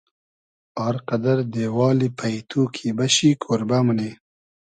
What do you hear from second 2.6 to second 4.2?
کی بئشی کۉربۂ مونی